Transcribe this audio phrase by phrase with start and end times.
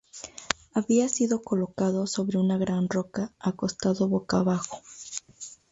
[0.73, 4.81] Había sido colocado sobre una gran roca acostado boca abajo.